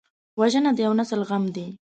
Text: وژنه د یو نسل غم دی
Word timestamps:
وژنه 0.39 0.71
د 0.75 0.79
یو 0.85 0.93
نسل 0.99 1.21
غم 1.29 1.43
دی 1.55 1.67